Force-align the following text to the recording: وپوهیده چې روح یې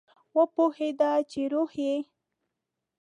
وپوهیده 0.37 1.11
چې 1.31 1.41
روح 1.53 1.71
یې 1.85 1.97